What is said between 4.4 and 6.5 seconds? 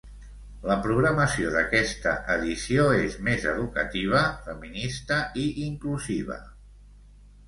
feminista i inclusiva.